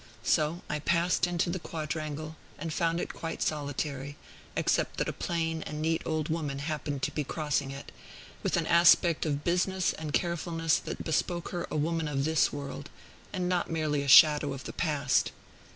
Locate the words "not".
13.47-13.69